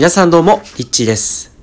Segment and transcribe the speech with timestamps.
[0.00, 1.54] 皆さんどうも、リッチーです。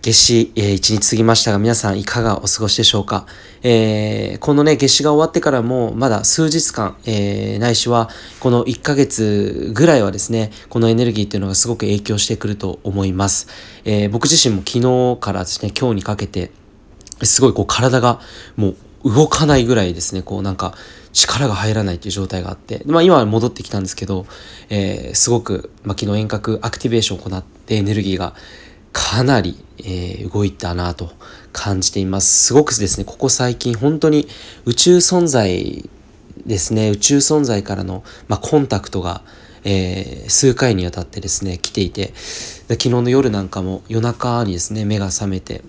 [0.00, 3.26] 夏至、えー、一日過ぎましたが、皆さんいかがお過ごしでしょうか、
[3.62, 8.08] えー、このね、夏至が終わってからも、まだ数日間、えー、ないしは、
[8.40, 13.48] この1ヶ月ぐらいはですね、このエネルギーっていうのがすごく影響してくると思います。
[13.84, 16.52] えー、僕自身も昨日からですね、今日にかけて、
[17.22, 18.20] すごいこう体が
[18.56, 20.74] もう動かないぐらいですね、こうなんか
[21.12, 24.26] 力が入らないという状態があって、まあ今は戻ってきたんですけど、
[24.68, 28.34] えー、すごく、まあ、昨日遠隔アクティベーションを行ってエネルギーが
[28.92, 31.10] かなり、えー、動いたなと
[31.52, 32.46] 感じています。
[32.46, 34.28] すごくですね、ここ最近本当に
[34.64, 35.88] 宇宙存在
[36.46, 39.22] ですね、宇宙存在からの、まあ、コンタクトが、
[39.64, 45.62] えー、数回にわたってですね、来ていて、昨日の夜なんかも夜中にですね、目が覚めて、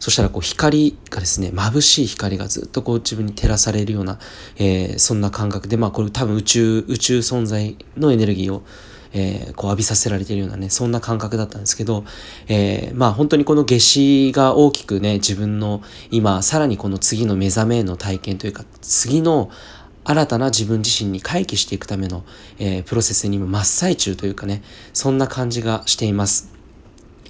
[0.00, 4.18] そしたらこう光がですね、眩しい光がずっとこう自分に照らされるような、
[4.56, 8.62] えー、そんな感覚で、まあこれ多分宇宙、宇宙存在のエネルギーを、
[9.12, 12.04] えー、こう浴びさせられているようなね、そんな感覚だったんですけど、
[12.48, 19.50] えー、まあ本当にこの夏至が大きくね、自分の今、さらにこの次の目覚めの体験というか、次の
[20.04, 22.24] 新たな自分自身に回帰していくための、
[22.58, 26.52] えー、プロセスにも真っ最中というかね、そんな感じがしています。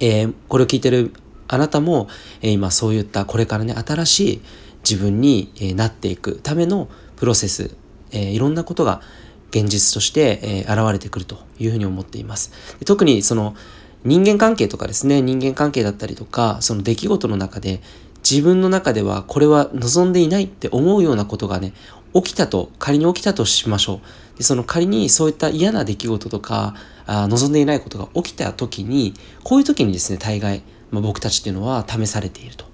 [0.00, 1.12] えー、これを聞いてる
[1.52, 2.08] あなたも、
[2.42, 4.40] えー、今そういったこれからね、新しい
[4.88, 7.74] 自分に、えー、なっていくためのプロセス、
[8.12, 9.02] えー、いろんなことが
[9.50, 12.52] 現実として、えー、現れてくるというふうに思っています。
[12.86, 13.56] 特にその
[14.04, 17.82] 人間関係とかですね、人間関係だったりとか、その出来事の中で
[18.22, 21.72] 自分の中ではこれは望んでいないって思うようなことがね、
[22.14, 24.00] 起きたと、仮に起きたとしましょ
[24.34, 24.38] う。
[24.38, 26.74] でその仮にそういった嫌な出来事とか
[27.06, 32.64] あ、望んでいないことが起きた時に、こういう時にですね、大概、まあ、僕たちっていうのは試されていると。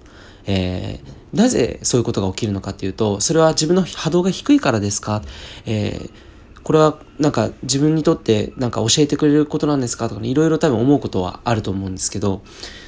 [0.49, 5.21] えー、なぜそういうことが起きるのかっていうと、それは自分の波動が低いからですか、
[5.65, 10.07] えー、これはなんか自分にとってなんか教えてくれることなんですか？
[10.07, 12.43] とか、ね、いろいろ多分思うことはあると思うんですけど、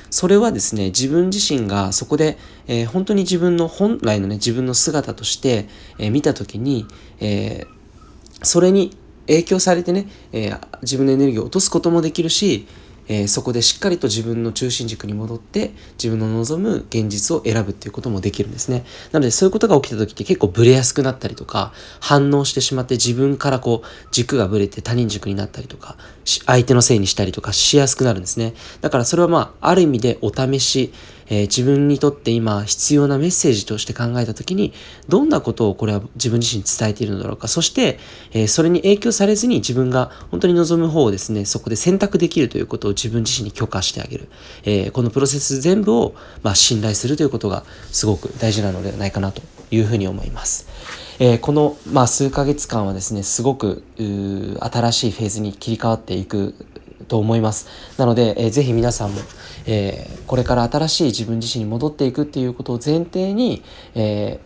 [0.10, 6.88] それはですね、自分自身がそこで、えー、本当に自分の本来のね、自分の姿として、えー、見たときに、
[7.20, 8.96] えー、それに
[9.28, 12.66] 影響されてね、え自分のエネルギーを落とすこともできるし、
[13.10, 18.86] えー、そこでしっかりと自分の中心軸に戻って自分の望む現実を選ぶっていうこともできるんですね。
[19.12, 28.54] なのでそういうことが起きた時って結構ブレやすくなったりとか反応してしまって自分からこう軸がブレて他人軸になったりとか相手のせいにしたりとかしやすくなるんですね。
[28.82, 30.94] だからそれはまあある意味でお試し
[31.30, 34.74] えー、自分にとって今必要なメッセージとして考えた時に
[35.08, 38.00] どんなことをこれは自分自身に伝えているのだろうかそして、
[38.32, 44.30] えー、それに影響されずに自分が本当に望む方をですねそこで選択できるということを自分自身に許可してあげる、
[44.64, 49.42] えー、このプロセス全部を、まあ、信頼するということがすごく大事なのではないかなと
[49.72, 50.68] いうふうに思います。
[51.22, 56.56] えー、この、まあ、数ヶ月間はですね、すごく新しいフェーズに切り替わっていく
[57.10, 57.68] と思います。
[57.98, 59.20] なので、えー、ぜひ皆さんも、
[59.66, 63.62] えー、これから新しい自分自身に戻っていくっていうことを前提に、
[63.96, 64.40] え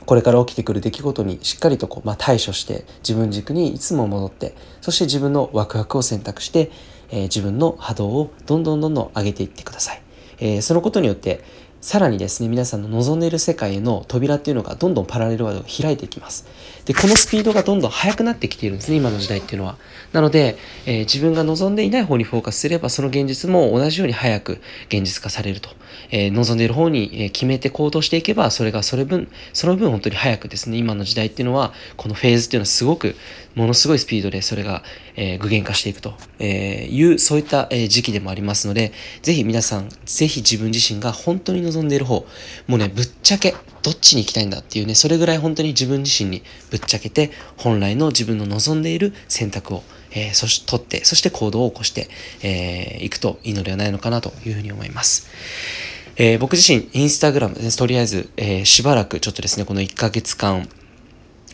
[0.00, 6.72] ー、これから起きてくる出来事にしっかりとこう、まあ、対処して自分軸にいつも戻ってそして自分のワクワクを選択して、
[7.10, 10.02] えー、自分の波動をどんどんどんどん上げていってください。
[10.38, 11.40] えー、そのことによって
[11.82, 16.46] さらにですね、皆さんの望んでいる世界への扉っていうのがどんどんパラレルワードが開いていきます。
[16.84, 19.76] で、このスピードがどんどん速くなってきているんですね、今の時代っていうのは。
[20.12, 20.56] なので、
[20.86, 24.60] えー、自分が望んでいない方にフォーカスすれば、その現実も同じように早く
[24.90, 25.70] 現実化されると。
[26.12, 33.16] えー、望んでいる方に、決めて行動していけば、それがそれ分、その分本当に早くですね、今の時代っていうのは、このフェーズっていうのはすごく、
[33.56, 34.84] ものすごいスピードでそれが、
[35.16, 38.92] えー、具現化していくと、えいう、そういった、え時期でもありますので、
[39.22, 42.26] ぜひ皆さん、ぜひ自分自身が本当に望んでいる方、
[42.66, 52.08] もうね、ぶっちゃけ、どっちに行きたいんだっていうね、それぐらい本当に自分自身にぶっちゃけて、本来の自分の望んでいる選択を、えー、そし、取って、そして行動を起こして、
[52.42, 55.28] えー、いくといいのではないのかなというふうに思います。
[56.16, 60.68] えー、僕自身、インスタグラムです、とりあえず、えー、しばらくちょっとですね、この1ヶ月間、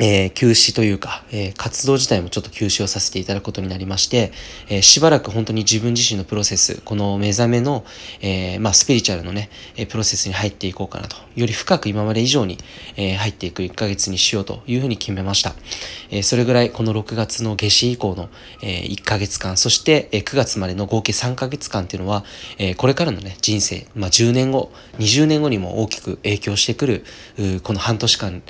[0.01, 4.33] えー、休止というか、えー、活動自体もちょっと休止をさせていただくことになりまして、
[4.69, 7.85] えー、しばらく本当に自分自身のプロセス、この目覚めの、
[8.21, 12.59] えまあ、スピリチュアルのね、えプロセスに入っていこうかなと、より深く今まで以上に、
[12.97, 15.55] え入っていく1ヶ月にしようというふうに決めました。
[16.11, 18.29] えそれぐらいこの6月の夏至以降の、
[18.63, 22.25] え1ヶ月間、そして、え9月までの合計3ヶ月間っていうのは、
[22.59, 27.05] えこれからのね、人生、まあ、10年後、20年後にも大きく影響してくる、
[27.63, 28.43] この半年間、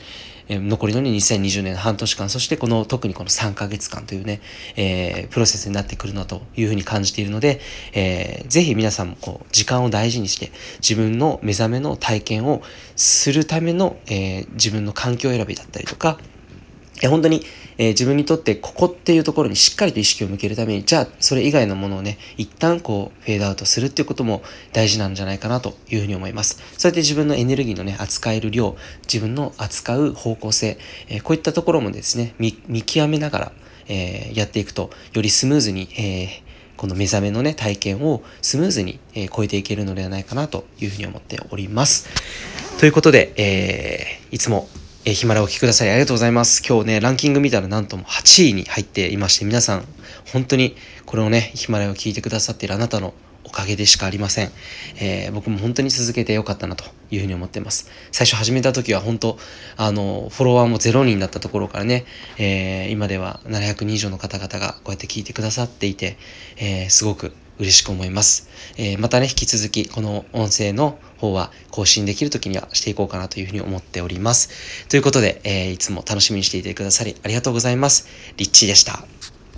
[0.48, 4.40] え残りの2020年半年間、そしてこの特にこの3ヶ月間というね、
[4.76, 7.60] えー、プロセスになってくるなというふうに感じているので、
[7.92, 10.50] えー、ぜひ皆さんもこう時間を大事にして
[10.80, 12.62] 自分の目覚めの体験を
[12.96, 16.18] するための、えー、自分の環境選びだったりとか、
[17.02, 17.42] え本当に、
[17.78, 24.42] えー、自分にとってここっていうところにしっかりと意識を向けるために、じゃあそれ以外のものをね、一旦こうフェードアウトするっていうことも
[24.72, 26.62] 大事なんじゃないかなというふうに思います。
[26.76, 30.78] そうやって自分のエネルギーのね、扱える量、自分の扱う方向性、
[31.08, 32.52] えー、こういったところもですね、見
[32.82, 33.52] 極めながら、
[33.88, 36.42] えー、やっていくと、よりスムーズに、え
[36.76, 42.08] この目覚めのね、体験をスムーズに、え超えていけるのではないかなというふうに思っております。
[42.78, 44.68] ということで、えいつも
[45.04, 45.90] えー、ヒマラお聴きください。
[45.90, 46.60] ありがとうございます。
[46.66, 49.84] 今日ね、ランキング見たらなんとも8位に入っていまして、皆さん、
[50.32, 50.74] 本当に
[51.06, 53.14] これをね、ヒマラヤを聞いてくださっているあなたの
[53.44, 54.50] おかげでしかありません。
[55.00, 57.88] えー、僕も本当に続けてよかったなというふうに思ってます。
[58.10, 59.38] 最初始めた時は本当、
[59.76, 62.04] あの、フォロワーも0人だったところからね、
[62.36, 66.18] えー、今では700人以上の方々がこうやって聞いてくださっていて、
[66.56, 68.48] えー、すごく嬉しく思います。
[68.76, 74.88] え、またね、引き続きこの音声の方は更新できる時にはしていこうかなというふうに思っております。
[74.88, 78.08] ということで、えー、いつも楽しみにしていてくださりありがとうございます。
[78.36, 79.37] リッチーでした。